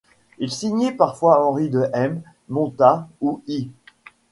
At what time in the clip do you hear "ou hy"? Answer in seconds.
3.21-3.69